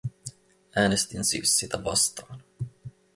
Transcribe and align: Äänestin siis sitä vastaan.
Äänestin 0.75 1.23
siis 1.25 1.57
sitä 1.59 1.83
vastaan. 1.83 2.43